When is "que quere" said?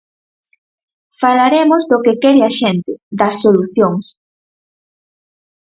2.05-2.41